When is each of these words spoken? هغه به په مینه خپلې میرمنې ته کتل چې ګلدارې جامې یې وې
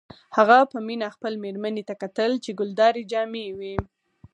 هغه 0.37 0.57
به 0.61 0.67
په 0.71 0.77
مینه 0.87 1.07
خپلې 1.15 1.37
میرمنې 1.43 1.83
ته 1.89 1.93
کتل 2.01 2.31
چې 2.43 2.57
ګلدارې 2.59 3.03
جامې 3.11 3.41
یې 3.47 3.51
وې 3.59 3.75